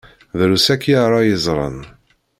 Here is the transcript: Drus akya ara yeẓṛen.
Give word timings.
Drus 0.39 0.67
akya 0.73 0.95
ara 1.05 1.19
yeẓṛen. 1.27 1.79